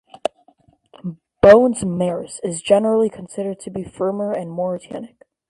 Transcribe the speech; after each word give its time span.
Bonnes 1.43 1.85
Mares 1.85 2.39
is 2.43 2.63
generally 2.63 3.07
considered 3.07 3.59
to 3.59 3.69
be 3.69 3.83
firmer 3.83 4.31
and 4.31 4.49
more 4.49 4.79
tannic. 4.79 5.27